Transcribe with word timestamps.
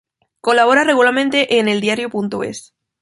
Colabora 0.41 0.83
regularmente 0.83 1.59
en 1.59 1.67
"Eldiario.es". 1.67 2.73